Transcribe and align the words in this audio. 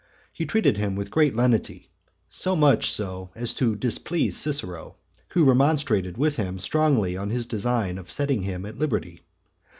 He 0.33 0.47
treated 0.47 0.77
him 0.77 0.95
with 0.95 1.11
great 1.11 1.35
lenity, 1.35 1.91
so 2.27 2.55
much 2.55 2.91
so 2.91 3.29
as 3.35 3.53
to 3.53 3.75
displease 3.75 4.35
Cicero, 4.35 4.95
who 5.29 5.43
remonstrated 5.43 6.17
with 6.17 6.37
him 6.37 6.57
strongly 6.57 7.15
on 7.15 7.29
his 7.29 7.45
design 7.45 7.99
of 7.99 8.09
setting 8.09 8.41
him 8.41 8.65
at 8.65 8.79
liberty. 8.79 9.21